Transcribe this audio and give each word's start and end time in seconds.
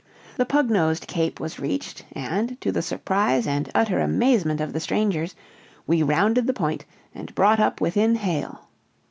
The 0.37 0.47
Pug 0.47 0.71
Nosed 0.71 1.05
Cape 1.05 1.39
was 1.39 1.59
reached, 1.59 2.05
and, 2.13 2.59
to 2.61 2.71
the 2.71 2.81
surprise 2.81 3.45
and 3.45 3.69
utter 3.75 3.99
amazement 3.99 4.59
of 4.59 4.73
the 4.73 4.79
strangers, 4.79 5.35
we 5.85 6.01
rounded 6.01 6.47
the 6.47 6.53
point 6.53 6.85
and 7.13 7.35
brought 7.35 7.59
up 7.59 7.79
within 7.79 8.15
hail. 8.15 8.67